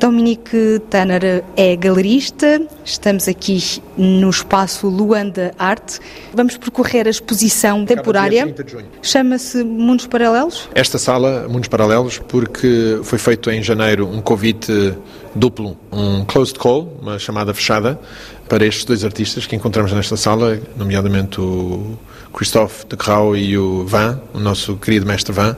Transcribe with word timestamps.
Dominique 0.00 0.80
Tanner 0.88 1.44
é 1.54 1.76
galerista, 1.76 2.58
estamos 2.82 3.28
aqui 3.28 3.62
no 3.98 4.30
espaço 4.30 4.88
Luanda 4.88 5.52
Arte. 5.58 6.00
Vamos 6.32 6.56
percorrer 6.56 7.06
a 7.06 7.10
exposição 7.10 7.84
temporária. 7.84 8.54
Chama-se 9.02 9.62
Mundos 9.62 10.06
Paralelos? 10.06 10.70
Esta 10.74 10.96
sala, 10.96 11.46
Mundos 11.50 11.68
Paralelos, 11.68 12.16
porque 12.16 12.98
foi 13.02 13.18
feito 13.18 13.50
em 13.50 13.62
janeiro 13.62 14.08
um 14.08 14.22
convite 14.22 14.94
duplo, 15.34 15.76
um 15.92 16.24
closed 16.24 16.58
call, 16.58 16.96
uma 17.02 17.18
chamada 17.18 17.52
fechada, 17.52 18.00
para 18.48 18.64
estes 18.64 18.86
dois 18.86 19.04
artistas 19.04 19.44
que 19.44 19.54
encontramos 19.54 19.92
nesta 19.92 20.16
sala, 20.16 20.58
nomeadamente 20.78 21.42
o 21.42 21.98
Christophe 22.32 22.86
de 22.88 22.96
Grau 22.96 23.36
e 23.36 23.58
o 23.58 23.84
Van, 23.86 24.18
o 24.32 24.40
nosso 24.40 24.78
querido 24.78 25.04
mestre 25.04 25.30
Van. 25.30 25.54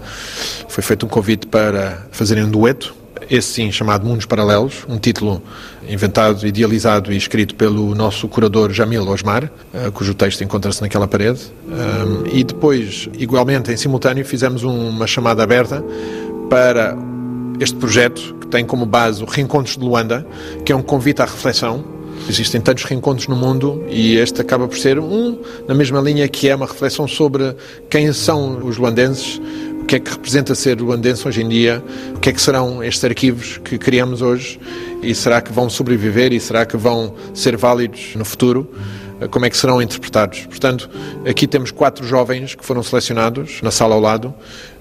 Foi 0.67 0.83
feito 0.83 1.07
um 1.07 1.09
convite 1.09 1.47
para 1.47 2.09
fazerem 2.11 2.43
um 2.43 2.51
dueto 2.51 3.02
esse 3.31 3.49
sim 3.49 3.73
chamado 3.73 4.07
Mundos 4.07 4.27
Paralelos, 4.27 4.85
um 4.89 4.99
título 4.99 5.43
inventado, 5.89 6.47
idealizado 6.47 7.13
e 7.13 7.17
escrito 7.17 7.55
pelo 7.55 7.95
nosso 7.95 8.29
curador 8.29 8.73
Jamil 8.73 9.07
Osmar, 9.09 9.51
eh, 9.75 9.91
cujo 9.93 10.15
texto 10.15 10.43
encontra-se 10.43 10.81
naquela 10.81 11.07
parede. 11.09 11.41
E 12.33 12.45
depois, 12.45 13.09
igualmente, 13.19 13.73
em 13.73 13.77
simultâneo, 13.77 14.25
fizemos 14.25 14.63
uma 14.63 15.07
chamada 15.07 15.43
aberta 15.43 15.83
para 16.49 16.97
este 17.59 17.77
projeto 17.77 18.35
que 18.41 18.47
tem 18.47 18.65
como 18.65 18.85
base 18.85 19.23
o 19.23 19.27
Reencontros 19.27 19.77
de 19.77 19.85
Luanda, 19.85 20.27
que 20.65 20.73
é 20.73 20.77
um 20.77 20.83
convite 20.83 21.23
à 21.23 21.25
reflexão. 21.25 21.85
Existem 22.29 22.61
tantos 22.61 22.85
reencontros 22.85 23.27
no 23.27 23.35
mundo 23.35 23.85
e 23.89 24.17
este 24.17 24.41
acaba 24.41 24.69
por 24.69 24.79
ser 24.79 24.99
um 24.99 25.39
na 25.67 25.75
mesma 25.75 26.01
linha 26.01 26.29
que 26.29 26.49
é 26.49 26.55
uma 26.55 26.67
reflexão 26.67 27.09
sobre 27.09 27.57
quem 27.91 28.13
são 28.13 28.65
os 28.65 28.77
luandenses, 28.77 29.41
o 29.83 29.85
que 29.85 29.97
é 29.97 30.01
que 30.01 30.11
representa 30.11 30.55
ser 30.55 30.81
luandense 30.81 31.27
hoje 31.27 31.43
em 31.43 31.49
dia, 31.49 31.83
o 32.15 32.21
que 32.21 32.31
é 32.31 32.33
que 32.33 32.41
serão 32.41 32.83
estes 32.83 33.05
arquivos 33.05 33.59
que 33.59 33.77
criamos 33.77 34.23
hoje 34.23 34.59
e 35.03 35.15
será 35.15 35.41
que 35.41 35.53
vão 35.53 35.69
sobreviver 35.69 36.33
e 36.33 36.41
será 36.41 36.65
que 36.65 36.77
vão 36.77 37.15
ser 37.35 37.57
válidos 37.57 38.15
no 38.15 38.25
futuro? 38.25 38.73
Como 39.31 39.45
é 39.45 39.51
que 39.51 39.57
serão 39.57 39.83
interpretados? 39.83 40.47
Portanto, 40.47 40.89
aqui 41.29 41.47
temos 41.47 41.71
quatro 41.71 42.07
jovens 42.07 42.55
que 42.55 42.65
foram 42.65 42.83
selecionados 42.83 43.61
na 43.61 43.71
sala 43.71 43.95
ao 43.95 44.01
lado 44.01 44.33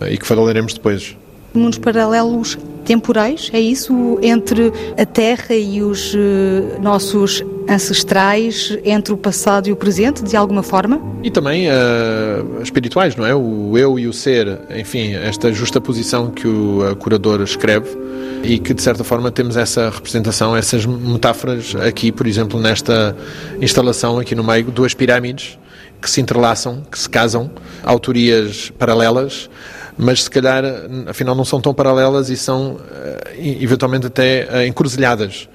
e 0.10 0.18
que 0.18 0.26
falaremos 0.26 0.74
depois 0.74 1.18
mundos 1.54 1.78
paralelos 1.78 2.58
temporais, 2.86 3.50
é 3.54 3.60
isso? 3.60 4.20
Entre 4.22 4.72
a 4.98 5.06
Terra 5.06 5.56
e 5.56 5.82
os 5.82 6.14
uh, 6.14 6.82
nossos 6.82 7.44
ancestrais, 7.70 8.78
entre 8.84 9.14
o 9.14 9.18
passado 9.18 9.68
e 9.70 9.72
o 9.72 9.76
presente, 9.76 10.24
de 10.24 10.36
alguma 10.36 10.64
forma? 10.64 11.02
E 11.24 11.30
também 11.30 11.68
uh, 11.68 12.62
espirituais, 12.62 13.16
não 13.16 13.26
é? 13.26 13.36
O 13.36 13.78
eu 13.78 13.98
e 14.00 14.08
o 14.08 14.14
ser, 14.14 14.60
enfim, 14.76 15.14
esta 15.14 15.54
justa 15.54 15.80
posição 15.80 16.32
que 16.32 16.48
o 16.48 16.96
curador 16.98 17.42
escreve 17.42 17.98
e 18.44 18.58
que, 18.58 18.74
de 18.74 18.82
certa 18.82 19.04
forma, 19.04 19.32
temos 19.32 19.56
essa 19.56 19.90
representação, 19.90 20.56
essas 20.56 20.86
metáforas 20.86 21.76
aqui, 21.76 22.12
por 22.12 22.26
exemplo, 22.26 22.60
nesta 22.60 23.16
instalação 23.62 24.20
aqui 24.20 24.34
no 24.36 24.44
meio, 24.44 24.66
duas 24.66 24.94
pirâmides 24.94 25.58
que 26.02 26.10
se 26.10 26.20
entrelaçam, 26.20 26.82
que 26.90 26.98
se 26.98 27.08
casam, 27.08 27.52
autorias 27.84 28.72
paralelas, 28.72 29.50
mas 29.98 30.24
se 30.24 30.30
calhar 30.30 30.64
afinal 31.08 31.36
não 31.36 31.46
são 31.46 31.62
tão 31.62 31.74
paralelas 31.74 32.30
e 32.30 32.38
são 32.38 32.80
eh, 32.92 33.58
eventualmente 33.60 34.08
até 34.08 34.48
eh, 34.50 34.68
encruzilhadas. 34.68 35.48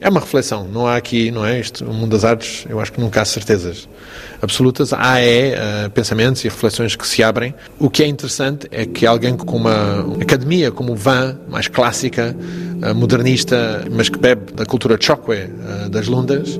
É 0.00 0.08
uma 0.08 0.18
reflexão, 0.18 0.66
não 0.66 0.86
há 0.86 0.96
aqui, 0.96 1.30
não 1.30 1.46
é? 1.46 1.60
Isto, 1.60 1.84
o 1.84 1.94
mundo 1.94 2.10
das 2.10 2.24
artes, 2.24 2.66
eu 2.68 2.80
acho 2.80 2.92
que 2.92 3.00
nunca 3.00 3.22
há 3.22 3.24
certezas 3.24 3.88
absolutas. 4.40 4.92
Há 4.92 5.20
é 5.20 5.54
uh, 5.86 5.90
pensamentos 5.90 6.44
e 6.44 6.48
reflexões 6.48 6.96
que 6.96 7.06
se 7.06 7.22
abrem. 7.22 7.54
O 7.78 7.88
que 7.88 8.02
é 8.02 8.06
interessante 8.08 8.66
é 8.72 8.84
que 8.84 9.06
alguém 9.06 9.36
com 9.36 9.56
uma 9.56 10.04
academia 10.20 10.72
como 10.72 10.96
Van, 10.96 11.38
mais 11.48 11.68
clássica, 11.68 12.34
modernista, 12.96 13.84
mas 13.92 14.08
que 14.08 14.18
bebe 14.18 14.52
da 14.52 14.66
cultura 14.66 14.98
chokwe, 15.00 15.48
das 15.88 16.08
lundas, 16.08 16.58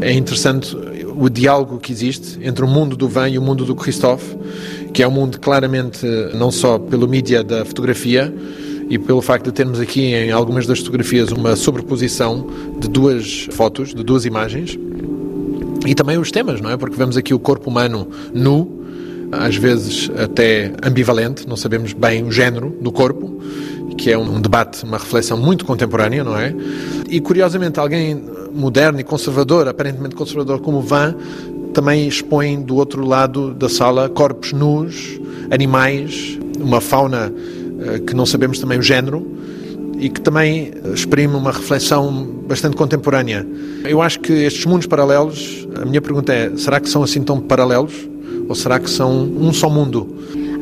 é 0.00 0.12
interessante 0.12 0.76
o 1.20 1.28
diálogo 1.28 1.78
que 1.78 1.92
existe 1.92 2.38
entre 2.42 2.64
o 2.64 2.68
mundo 2.68 2.96
do 2.96 3.08
Van 3.08 3.28
e 3.28 3.38
o 3.38 3.42
mundo 3.42 3.64
do 3.64 3.74
Christophe, 3.74 4.36
que 4.92 5.02
é 5.02 5.08
um 5.08 5.10
mundo 5.10 5.40
claramente 5.40 6.06
não 6.34 6.50
só 6.50 6.78
pelo 6.78 7.08
mídia 7.08 7.42
da 7.44 7.64
fotografia, 7.64 8.32
e 8.90 8.98
pelo 8.98 9.22
facto 9.22 9.44
de 9.46 9.52
termos 9.52 9.78
aqui 9.78 10.12
em 10.14 10.32
algumas 10.32 10.66
das 10.66 10.80
fotografias 10.80 11.30
uma 11.30 11.54
sobreposição 11.54 12.44
de 12.80 12.88
duas 12.88 13.48
fotos, 13.52 13.94
de 13.94 14.02
duas 14.02 14.24
imagens, 14.24 14.76
e 15.86 15.94
também 15.94 16.18
os 16.18 16.32
temas, 16.32 16.60
não 16.60 16.70
é? 16.70 16.76
Porque 16.76 16.96
vemos 16.96 17.16
aqui 17.16 17.32
o 17.32 17.38
corpo 17.38 17.70
humano 17.70 18.08
nu, 18.34 18.80
às 19.30 19.54
vezes 19.54 20.10
até 20.18 20.72
ambivalente, 20.82 21.48
não 21.48 21.56
sabemos 21.56 21.92
bem 21.92 22.24
o 22.24 22.32
género 22.32 22.76
do 22.80 22.90
corpo, 22.90 23.40
que 23.96 24.10
é 24.10 24.18
um 24.18 24.40
debate, 24.40 24.82
uma 24.82 24.98
reflexão 24.98 25.38
muito 25.38 25.64
contemporânea, 25.64 26.24
não 26.24 26.36
é? 26.36 26.52
E 27.08 27.20
curiosamente, 27.20 27.78
alguém 27.78 28.20
moderno 28.52 28.98
e 28.98 29.04
conservador, 29.04 29.68
aparentemente 29.68 30.16
conservador 30.16 30.60
como 30.60 30.80
Van, 30.80 31.14
também 31.72 32.06
expõe 32.06 32.60
do 32.60 32.76
outro 32.76 33.04
lado 33.04 33.54
da 33.54 33.68
sala 33.68 34.08
corpos 34.08 34.52
nus, 34.52 35.20
animais, 35.50 36.38
uma 36.58 36.80
fauna 36.80 37.32
eh, 37.80 37.98
que 38.00 38.14
não 38.14 38.26
sabemos 38.26 38.58
também 38.58 38.78
o 38.78 38.82
género 38.82 39.26
e 39.98 40.08
que 40.08 40.20
também 40.20 40.72
exprime 40.94 41.34
uma 41.34 41.52
reflexão 41.52 42.26
bastante 42.48 42.76
contemporânea. 42.76 43.46
Eu 43.84 44.00
acho 44.00 44.20
que 44.20 44.32
estes 44.32 44.64
mundos 44.64 44.86
paralelos, 44.86 45.68
a 45.80 45.84
minha 45.84 46.00
pergunta 46.00 46.32
é: 46.32 46.56
será 46.56 46.80
que 46.80 46.88
são 46.88 47.02
assim 47.02 47.22
tão 47.22 47.40
paralelos? 47.40 48.08
Ou 48.48 48.54
será 48.54 48.80
que 48.80 48.90
são 48.90 49.24
um 49.24 49.52
só 49.52 49.70
mundo? 49.70 50.08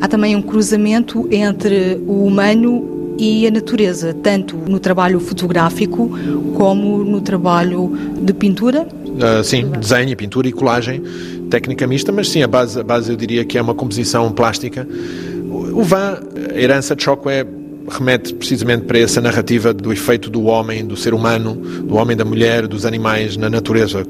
Há 0.01 0.07
também 0.07 0.35
um 0.35 0.41
cruzamento 0.41 1.27
entre 1.31 1.99
o 2.05 2.25
humano 2.25 3.15
e 3.17 3.47
a 3.47 3.51
natureza, 3.51 4.13
tanto 4.13 4.55
no 4.55 4.79
trabalho 4.79 5.19
fotográfico 5.19 6.09
como 6.55 7.03
no 7.03 7.19
trabalho 7.19 7.91
de 8.21 8.33
pintura? 8.33 8.87
Uh, 9.19 9.43
sim, 9.43 9.69
desenho, 9.71 10.15
pintura 10.15 10.47
e 10.47 10.51
colagem, 10.53 11.03
técnica 11.49 11.85
mista, 11.85 12.09
mas 12.09 12.29
sim, 12.29 12.41
a 12.41 12.47
base, 12.47 12.79
a 12.79 12.83
base 12.83 13.11
eu 13.11 13.17
diria 13.17 13.43
que 13.43 13.57
é 13.57 13.61
uma 13.61 13.75
composição 13.75 14.31
plástica 14.31 14.87
o 15.79 15.83
Van, 15.83 16.19
a 16.53 16.59
herança 16.59 16.95
de 16.95 17.03
Chocó 17.03 17.29
remete 17.89 18.33
precisamente 18.33 18.85
para 18.85 18.99
essa 18.99 19.21
narrativa 19.21 19.73
do 19.73 19.91
efeito 19.91 20.29
do 20.29 20.43
homem, 20.43 20.85
do 20.85 20.95
ser 20.95 21.13
humano, 21.13 21.55
do 21.55 21.95
homem, 21.95 22.15
da 22.15 22.25
mulher, 22.25 22.67
dos 22.67 22.85
animais 22.85 23.35
na 23.35 23.49
natureza. 23.49 24.05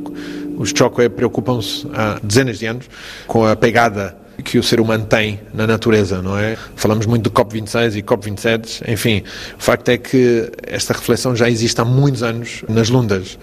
Os 0.58 0.74
Chocó 0.76 1.08
preocupam-se 1.10 1.88
há 1.94 2.20
dezenas 2.22 2.60
de 2.60 2.66
anos 2.66 2.86
com 3.28 3.46
a 3.46 3.56
pegada 3.56 4.18
que 4.44 4.58
o 4.58 4.64
ser 4.64 4.80
humano 4.80 5.06
tem 5.06 5.40
na 5.54 5.68
natureza, 5.68 6.22
não 6.22 6.38
é? 6.38 6.58
Falamos 6.76 7.06
muito 7.06 7.24
do 7.24 7.32
COP26 7.32 7.98
e 7.98 8.04
COP27, 8.04 8.84
enfim, 8.88 9.24
o 9.58 9.62
facto 9.62 9.90
é 9.90 9.98
que 9.98 10.52
esta 10.64 10.94
reflexão 10.94 11.36
já 11.36 11.50
existe 11.50 11.80
há 11.82 11.86
muitos 11.86 12.24
anos 12.24 12.64
nas 12.68 12.90
Lundas 12.90 13.38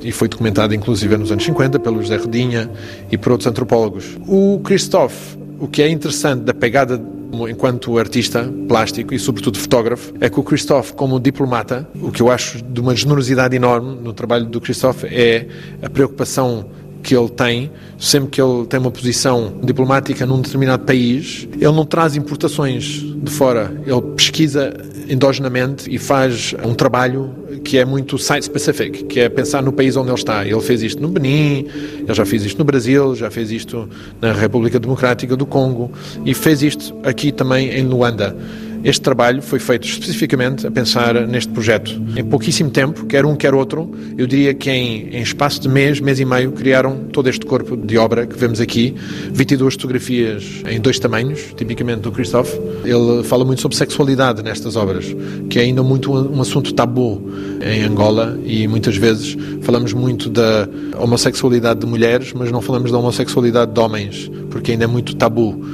e 0.00 0.12
foi 0.12 0.28
documentada 0.28 0.74
inclusive 0.74 1.16
nos 1.16 1.32
anos 1.32 1.44
50 1.44 1.78
pelo 1.78 2.02
José 2.02 2.16
Rodinha 2.16 2.70
e 3.10 3.16
por 3.16 3.32
outros 3.32 3.46
antropólogos. 3.46 4.04
O 4.26 4.60
Christophe, 4.62 5.38
o 5.58 5.66
que 5.66 5.82
é 5.82 5.88
interessante 5.88 6.42
da 6.42 6.54
pegada 6.54 7.00
enquanto 7.48 7.98
artista 7.98 8.48
plástico 8.68 9.12
e, 9.12 9.18
sobretudo, 9.18 9.58
fotógrafo, 9.58 10.12
é 10.20 10.30
que 10.30 10.38
o 10.38 10.42
Christophe, 10.42 10.92
como 10.92 11.18
diplomata, 11.18 11.88
o 12.00 12.12
que 12.12 12.22
eu 12.22 12.30
acho 12.30 12.62
de 12.62 12.80
uma 12.80 12.94
generosidade 12.94 13.56
enorme 13.56 13.98
no 14.00 14.12
trabalho 14.12 14.46
do 14.46 14.60
Christophe 14.60 15.06
é 15.06 15.48
a 15.82 15.90
preocupação 15.90 16.66
que 17.04 17.14
ele 17.14 17.28
tem, 17.28 17.70
sempre 17.98 18.30
que 18.30 18.40
ele 18.40 18.66
tem 18.66 18.80
uma 18.80 18.90
posição 18.90 19.60
diplomática 19.62 20.24
num 20.24 20.40
determinado 20.40 20.84
país, 20.84 21.46
ele 21.52 21.72
não 21.72 21.84
traz 21.84 22.16
importações 22.16 22.84
de 22.84 23.30
fora, 23.30 23.70
ele 23.86 24.00
pesquisa 24.16 24.74
endogenamente 25.08 25.94
e 25.94 25.98
faz 25.98 26.54
um 26.64 26.74
trabalho 26.74 27.44
que 27.62 27.78
é 27.78 27.84
muito 27.84 28.18
site-specific, 28.18 29.04
que 29.04 29.20
é 29.20 29.28
pensar 29.28 29.62
no 29.62 29.72
país 29.72 29.96
onde 29.96 30.08
ele 30.08 30.18
está. 30.18 30.46
Ele 30.46 30.60
fez 30.60 30.82
isto 30.82 31.00
no 31.00 31.08
Benin, 31.08 31.66
ele 32.00 32.14
já 32.14 32.24
fez 32.24 32.44
isto 32.44 32.58
no 32.58 32.64
Brasil, 32.64 33.14
já 33.14 33.30
fez 33.30 33.50
isto 33.50 33.88
na 34.20 34.32
República 34.32 34.80
Democrática 34.80 35.36
do 35.36 35.46
Congo 35.46 35.92
e 36.24 36.32
fez 36.32 36.62
isto 36.62 36.94
aqui 37.02 37.30
também 37.30 37.70
em 37.70 37.86
Luanda. 37.86 38.36
Este 38.84 39.00
trabalho 39.00 39.40
foi 39.40 39.58
feito 39.58 39.88
especificamente 39.88 40.66
a 40.66 40.70
pensar 40.70 41.26
neste 41.26 41.50
projeto. 41.50 41.90
Em 42.14 42.22
pouquíssimo 42.22 42.68
tempo, 42.70 43.06
quer 43.06 43.24
um, 43.24 43.34
quer 43.34 43.54
outro, 43.54 43.90
eu 44.18 44.26
diria 44.26 44.52
que 44.52 44.70
em, 44.70 45.08
em 45.08 45.22
espaço 45.22 45.58
de 45.58 45.70
mês, 45.70 46.00
mês 46.00 46.20
e 46.20 46.24
meio, 46.26 46.52
criaram 46.52 47.04
todo 47.10 47.30
este 47.30 47.46
corpo 47.46 47.78
de 47.78 47.96
obra 47.96 48.26
que 48.26 48.36
vemos 48.36 48.60
aqui. 48.60 48.94
22 49.32 49.72
fotografias 49.72 50.62
em 50.68 50.78
dois 50.78 50.98
tamanhos, 50.98 51.54
tipicamente 51.56 52.02
do 52.02 52.12
Christophe. 52.12 52.60
Ele 52.84 53.24
fala 53.24 53.42
muito 53.42 53.62
sobre 53.62 53.74
sexualidade 53.74 54.42
nestas 54.42 54.76
obras, 54.76 55.06
que 55.48 55.58
é 55.58 55.62
ainda 55.62 55.82
muito 55.82 56.12
um, 56.12 56.36
um 56.36 56.40
assunto 56.42 56.74
tabu 56.74 57.26
em 57.62 57.84
Angola 57.84 58.38
e 58.44 58.68
muitas 58.68 58.98
vezes 58.98 59.34
falamos 59.62 59.94
muito 59.94 60.28
da 60.28 60.68
homossexualidade 60.98 61.80
de 61.80 61.86
mulheres, 61.86 62.34
mas 62.34 62.52
não 62.52 62.60
falamos 62.60 62.92
da 62.92 62.98
homossexualidade 62.98 63.72
de 63.72 63.80
homens, 63.80 64.30
porque 64.50 64.72
ainda 64.72 64.84
é 64.84 64.86
muito 64.86 65.16
tabu 65.16 65.64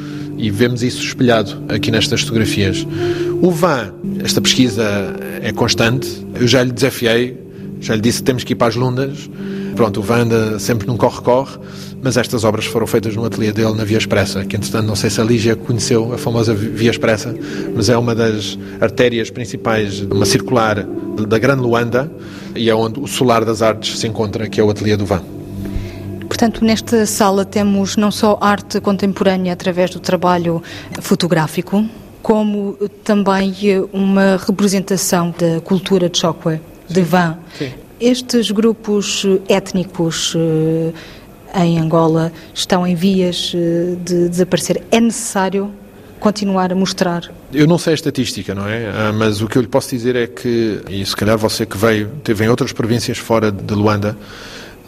e 0.41 0.51
vemos 0.51 0.83
isso 0.83 1.03
espelhado 1.03 1.63
aqui 1.69 1.91
nestas 1.91 2.23
fotografias. 2.23 2.87
O 3.43 3.51
Van, 3.51 3.93
esta 4.25 4.41
pesquisa 4.41 4.85
é 5.43 5.53
constante, 5.53 6.09
eu 6.35 6.47
já 6.47 6.63
lhe 6.63 6.73
desafiei, 6.73 7.37
já 7.81 7.95
lhe 7.95 8.01
disse 8.01 8.19
que 8.19 8.25
temos 8.25 8.45
que 8.45 8.53
ir 8.53 8.57
para 8.57 8.69
as 8.69 8.77
Lundas, 8.77 9.31
pronto, 9.75 10.01
o 10.01 10.03
van 10.03 10.23
anda 10.23 10.59
sempre 10.59 10.87
num 10.87 10.97
corre-corre, 10.97 11.59
mas 12.03 12.17
estas 12.17 12.45
obras 12.45 12.67
foram 12.67 12.87
feitas 12.87 13.17
no 13.17 13.25
ateliê 13.25 13.53
dele 13.53 13.73
na 13.75 13.85
Via 13.85 13.99
Expressa, 13.99 14.45
que 14.45 14.57
entretanto 14.57 14.87
não 14.87 14.97
sei 14.97 15.09
se 15.09 15.21
a 15.21 15.25
Lígia 15.25 15.57
conheceu 15.57 16.13
a 16.13 16.19
famosa 16.19 16.55
Via 16.55 16.91
Expressa, 16.91 17.35
mas 17.75 17.89
é 17.89 17.97
uma 17.97 18.15
das 18.15 18.59
artérias 18.81 19.31
principais, 19.31 20.01
uma 20.01 20.27
circular 20.27 20.87
da 21.29 21.39
Grande 21.39 21.63
Luanda, 21.63 22.11
e 22.55 22.69
é 22.69 22.75
onde 22.75 23.01
o 23.01 23.07
Solar 23.07 23.45
das 23.45 23.63
Artes 23.63 23.99
se 23.99 24.07
encontra, 24.07 24.49
que 24.49 24.61
é 24.61 24.65
o 24.65 24.71
ateliê 24.71 24.97
do 24.97 25.07
van. 25.07 25.40
Portanto, 26.41 26.65
nesta 26.65 27.05
sala 27.05 27.45
temos 27.45 27.99
não 27.99 28.11
só 28.11 28.39
arte 28.41 28.81
contemporânea 28.81 29.53
através 29.53 29.91
do 29.91 30.01
trabalho 30.01 30.63
fotográfico, 30.99 31.85
como 32.23 32.79
também 33.05 33.55
uma 33.93 34.39
representação 34.39 35.35
da 35.39 35.61
cultura 35.61 36.09
de 36.09 36.19
Chokwe, 36.19 36.59
de 36.89 37.03
Van. 37.03 37.37
Sim. 37.59 37.73
Estes 38.01 38.51
grupos 38.51 39.27
étnicos 39.51 40.35
eh, 40.35 41.63
em 41.63 41.79
Angola 41.79 42.33
estão 42.55 42.87
em 42.87 42.95
vias 42.95 43.53
eh, 43.55 43.97
de 44.03 44.31
desaparecer. 44.31 44.83
É 44.91 44.99
necessário 44.99 45.71
continuar 46.19 46.73
a 46.73 46.75
mostrar? 46.75 47.31
Eu 47.53 47.67
não 47.67 47.77
sei 47.77 47.93
a 47.93 47.95
estatística, 47.95 48.55
não 48.55 48.67
é? 48.67 48.89
Ah, 48.89 49.13
mas 49.13 49.43
o 49.43 49.47
que 49.47 49.59
eu 49.59 49.63
lhe 49.63 49.69
posso 49.69 49.91
dizer 49.91 50.17
é 50.17 50.27
que, 50.27 50.81
e 50.89 51.05
se 51.05 51.15
calhar 51.15 51.37
você 51.37 51.67
que 51.67 51.77
veio, 51.77 52.09
teve 52.25 52.47
em 52.47 52.49
outras 52.49 52.73
províncias 52.73 53.19
fora 53.19 53.53
de 53.53 53.75
Luanda, 53.75 54.17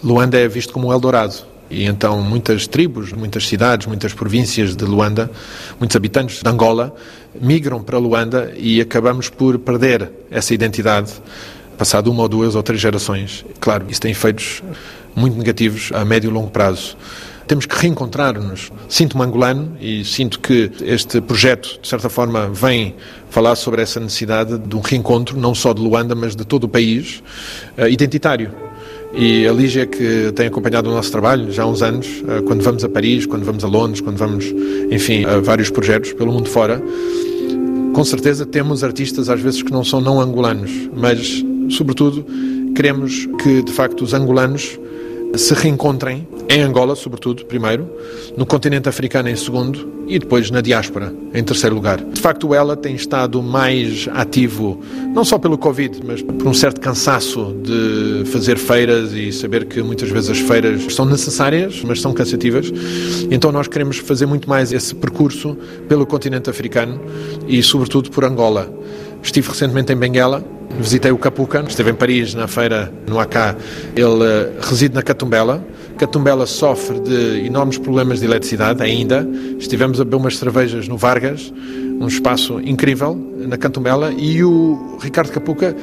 Luanda 0.03 0.39
é 0.39 0.49
visto 0.49 0.73
como 0.73 0.89
um 0.89 0.93
Eldorado. 0.93 1.53
E 1.71 1.85
então 1.85 2.21
muitas 2.21 2.67
tribos, 2.67 3.13
muitas 3.13 3.49
cidades, 3.49 3.87
muitas 3.87 4.13
províncias 4.13 4.77
de 4.77 4.85
Luanda, 4.85 5.31
muitos 5.79 5.97
habitantes 5.97 6.43
de 6.43 6.49
Angola 6.49 6.95
migram 7.41 7.83
para 7.83 7.97
Luanda 7.99 8.53
e 8.57 8.81
acabamos 8.81 9.31
por 9.31 9.59
perder 9.59 10.11
essa 10.31 10.53
identidade 10.53 11.13
passado 11.79 12.11
uma 12.11 12.23
ou 12.23 12.29
duas 12.29 12.55
ou 12.55 12.63
três 12.63 12.81
gerações. 12.81 13.45
Claro, 13.59 13.87
isso 13.89 14.01
tem 14.01 14.11
efeitos 14.11 14.63
muito 15.17 15.37
negativos 15.37 15.91
a 15.95 16.05
médio 16.05 16.31
e 16.31 16.33
longo 16.33 16.51
prazo. 16.51 16.97
Temos 17.47 17.67
que 17.67 17.75
reencontrar-nos. 17.75 18.71
Sinto-me 18.89 19.25
angolano 19.25 19.77
e 19.81 20.05
sinto 20.05 20.39
que 20.41 20.71
este 20.83 21.21
projeto, 21.21 21.79
de 21.81 21.89
certa 21.89 22.09
forma, 22.09 22.49
vem 22.49 22.95
falar 23.31 23.57
sobre 23.57 23.83
essa 23.83 23.99
necessidade 23.99 24.59
de 24.59 24.77
um 24.77 24.81
reencontro, 24.81 25.39
não 25.39 25.55
só 25.55 25.73
de 25.73 25.81
Luanda, 25.81 26.15
mas 26.15 26.37
de 26.37 26.45
todo 26.45 26.65
o 26.65 26.69
país, 26.69 27.23
uh, 27.77 27.89
identitário. 27.89 28.53
E 29.15 29.47
a 29.47 29.53
Lígia, 29.53 29.87
que 29.87 30.33
tem 30.35 30.47
acompanhado 30.47 30.89
o 30.89 30.93
nosso 30.93 31.11
trabalho 31.13 31.53
já 31.53 31.65
há 31.65 31.67
uns 31.67 31.83
anos, 31.83 32.07
uh, 32.23 32.43
quando 32.45 32.63
vamos 32.63 32.83
a 32.83 32.89
Paris, 32.89 33.27
quando 33.27 33.45
vamos 33.45 33.63
a 33.63 33.69
Londres, 33.69 34.01
quando 34.01 34.17
vamos, 34.17 34.47
enfim, 34.91 35.25
a 35.25 35.39
vários 35.39 35.69
projetos 35.71 36.13
pelo 36.15 36.33
mundo 36.33 36.49
fora, 36.49 36.83
com 37.93 38.05
certeza 38.05 38.47
temos 38.47 38.83
artistas 38.83 39.29
às 39.29 39.41
vezes 39.41 39.63
que 39.63 39.71
não 39.71 39.85
são 39.85 40.01
não 40.01 40.19
angolanos, 40.19 40.71
mas, 40.97 41.45
sobretudo, 41.69 42.25
queremos 42.75 43.29
que, 43.43 43.63
de 43.63 43.73
facto, 43.73 44.03
os 44.03 44.15
angolanos 44.15 44.79
se 45.37 45.55
reencontrem 45.55 46.27
em 46.49 46.63
Angola, 46.63 46.95
sobretudo, 46.95 47.45
primeiro, 47.47 47.89
no 48.37 48.45
continente 48.45 48.89
africano 48.89 49.29
em 49.29 49.37
segundo 49.37 49.91
e 50.07 50.19
depois 50.19 50.51
na 50.51 50.61
diáspora 50.61 51.13
em 51.33 51.43
terceiro 51.43 51.75
lugar. 51.75 52.01
De 52.01 52.21
facto, 52.21 52.55
ela 52.55 52.77
tem 52.77 52.95
estado 52.95 53.43
mais 53.43 54.09
ativo, 54.13 54.81
não 55.15 55.25
só 55.25 55.39
pelo 55.39 55.57
Covid, 55.57 56.01
mas 56.05 56.23
por 56.23 56.47
um 56.47 56.55
certo 56.55 56.81
cansaço 56.81 57.55
de 57.63 58.25
fazer 58.31 58.59
feiras 58.59 59.13
e 59.13 59.33
saber 59.33 59.65
que 59.67 59.83
muitas 59.83 60.11
vezes 60.11 60.31
as 60.31 60.39
feiras 60.39 60.95
são 60.95 61.05
necessárias, 61.05 61.83
mas 61.85 62.01
são 62.01 62.13
cansativas. 62.13 62.73
Então 63.31 63.53
nós 63.53 63.69
queremos 63.69 63.99
fazer 63.99 64.27
muito 64.27 64.49
mais 64.49 64.73
esse 64.73 64.95
percurso 64.95 65.57
pelo 65.89 66.05
continente 66.07 66.51
africano 66.51 67.01
e, 67.49 67.63
sobretudo, 67.63 68.11
por 68.11 68.25
Angola. 68.25 68.73
Estive 69.23 69.49
recentemente 69.49 69.93
em 69.93 69.97
Benguela, 69.97 70.45
visitei 70.81 71.13
o 71.13 71.19
Capuca, 71.19 71.65
esteve 71.69 71.91
em 71.91 71.95
Paris 71.95 72.35
na 72.35 72.49
feira 72.49 72.93
no 73.07 73.21
AK. 73.21 73.57
Ele 73.95 74.07
uh, 74.07 74.53
reside 74.61 74.95
na 74.95 75.03
Catumbela. 75.03 75.65
Catumbela 75.99 76.47
sofre 76.47 77.01
de 77.01 77.47
enormes 77.47 77.79
problemas 77.79 78.21
de 78.21 78.27
eletricidade 78.27 78.83
ainda. 78.83 79.29
Estivemos 79.59 80.01
a 80.01 80.05
beber 80.05 80.17
umas 80.17 80.37
cervejas 80.37 80.89
no 80.89 80.97
Vargas, 80.97 81.53
um 82.01 82.07
espaço 82.07 82.61
incrível 82.61 83.15
na 83.47 83.57
Catumbela, 83.57 84.13
e 84.13 84.43
o 84.43 84.99
Ricardo 85.01 85.31
Capuca 85.31 85.77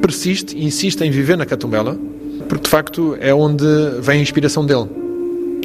persiste 0.00 0.56
e 0.56 0.64
insiste 0.64 1.02
em 1.02 1.10
viver 1.10 1.36
na 1.36 1.44
Catumbela, 1.44 1.98
porque 2.48 2.64
de 2.64 2.70
facto 2.70 3.16
é 3.20 3.34
onde 3.34 3.64
vem 4.00 4.18
a 4.18 4.22
inspiração 4.22 4.64
dele. 4.64 4.88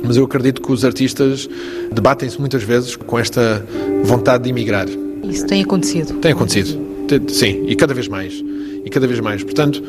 Mas 0.03 0.17
eu 0.17 0.25
acredito 0.25 0.61
que 0.61 0.71
os 0.71 0.83
artistas 0.83 1.49
debatem-se 1.91 2.39
muitas 2.39 2.61
vezes 2.63 2.95
com 2.95 3.17
esta 3.17 3.65
vontade 4.03 4.43
de 4.43 4.49
emigrar. 4.49 4.87
Isso 5.23 5.45
tem 5.47 5.63
acontecido? 5.63 6.15
Tem 6.15 6.33
acontecido. 6.33 6.77
Sim, 7.29 7.65
e 7.67 7.75
cada 7.75 7.93
vez 7.93 8.07
mais. 8.07 8.43
E 8.83 8.89
cada 8.89 9.07
vez 9.07 9.19
mais. 9.21 9.43
Portanto, 9.43 9.81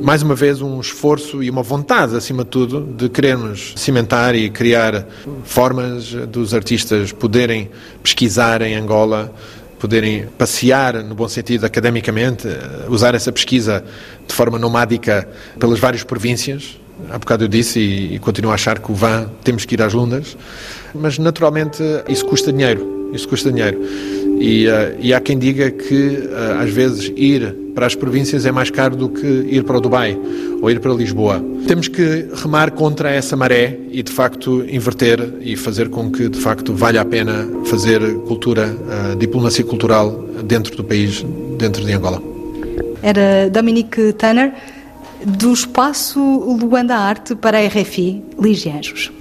mais 0.00 0.22
uma 0.22 0.34
vez, 0.34 0.60
um 0.60 0.80
esforço 0.80 1.42
e 1.42 1.50
uma 1.50 1.62
vontade, 1.62 2.16
acima 2.16 2.44
de 2.44 2.50
tudo, 2.50 2.80
de 2.80 3.08
querermos 3.08 3.72
cimentar 3.76 4.34
e 4.34 4.50
criar 4.50 5.06
formas 5.44 6.12
dos 6.28 6.54
artistas 6.54 7.12
poderem 7.12 7.70
pesquisar 8.02 8.62
em 8.62 8.74
Angola, 8.74 9.32
poderem 9.78 10.26
passear, 10.38 11.02
no 11.02 11.14
bom 11.14 11.28
sentido, 11.28 11.64
academicamente, 11.64 12.48
usar 12.88 13.14
essa 13.14 13.32
pesquisa 13.32 13.84
de 14.26 14.34
forma 14.34 14.58
nomádica 14.58 15.28
pelas 15.58 15.78
várias 15.78 16.02
províncias. 16.02 16.78
Há 17.10 17.18
bocado 17.18 17.44
eu 17.44 17.48
disse 17.48 17.78
e, 17.78 18.14
e 18.14 18.18
continuo 18.18 18.50
a 18.50 18.54
achar 18.54 18.78
que 18.78 18.90
o 18.90 18.94
van 18.94 19.30
temos 19.44 19.64
que 19.64 19.74
ir 19.74 19.82
às 19.82 19.92
lundas, 19.92 20.36
mas 20.94 21.18
naturalmente 21.18 21.82
isso 22.08 22.24
custa 22.24 22.52
dinheiro. 22.52 23.10
Isso 23.12 23.28
custa 23.28 23.52
dinheiro. 23.52 23.78
E, 24.40 24.66
uh, 24.66 24.96
e 24.98 25.14
há 25.14 25.20
quem 25.20 25.38
diga 25.38 25.70
que, 25.70 26.28
uh, 26.28 26.60
às 26.60 26.70
vezes, 26.70 27.12
ir 27.16 27.65
para 27.76 27.86
as 27.86 27.94
províncias 27.94 28.46
é 28.46 28.50
mais 28.50 28.70
caro 28.70 28.96
do 28.96 29.10
que 29.10 29.26
ir 29.26 29.62
para 29.62 29.76
o 29.76 29.80
Dubai 29.82 30.18
ou 30.62 30.70
ir 30.70 30.80
para 30.80 30.94
Lisboa. 30.94 31.44
Temos 31.68 31.88
que 31.88 32.26
remar 32.34 32.70
contra 32.70 33.10
essa 33.10 33.36
maré 33.36 33.78
e, 33.90 34.02
de 34.02 34.10
facto, 34.10 34.64
inverter 34.66 35.34
e 35.42 35.56
fazer 35.56 35.90
com 35.90 36.10
que, 36.10 36.26
de 36.26 36.40
facto, 36.40 36.74
valha 36.74 37.02
a 37.02 37.04
pena 37.04 37.46
fazer 37.66 38.00
cultura, 38.20 38.74
uh, 38.74 39.14
diplomacia 39.16 39.62
cultural 39.62 40.10
dentro 40.42 40.74
do 40.74 40.82
país, 40.82 41.22
dentro 41.58 41.84
de 41.84 41.92
Angola. 41.92 42.22
Era 43.02 43.50
Dominique 43.50 44.14
Tanner, 44.14 44.54
do 45.22 45.52
espaço 45.52 46.18
Luanda 46.18 46.96
Arte 46.96 47.34
para 47.34 47.58
a 47.58 47.66
RFI, 47.66 48.24
Ligianjos. 48.40 49.12